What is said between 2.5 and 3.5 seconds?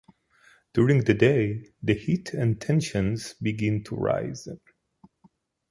tensions